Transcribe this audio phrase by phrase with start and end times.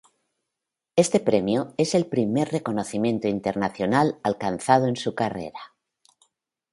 [0.95, 5.59] Este premio es el primer reconocimiento internacional alcanzado en su carrera.